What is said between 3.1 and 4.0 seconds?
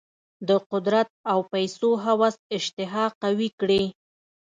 قوي کړې.